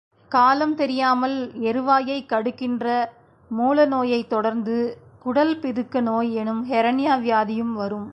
[0.31, 1.51] காலம் தெரியாமல்
[1.61, 3.05] எருவாயைக் கடுக்கின்ற
[3.51, 4.97] மூல நோயைத் தொடர்ந்து,
[5.19, 8.09] குடள் பிதுக்க நோய் எனும் ஹெரண்யா வியாதியும் வரும்.